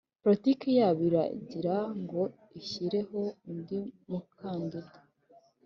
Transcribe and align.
politiki 0.23 0.67
yabo 0.79 1.01
iragira 1.09 1.75
ngo 2.01 2.21
ishyireho 2.59 3.21
undi 3.49 3.79
mukandida 4.09 4.97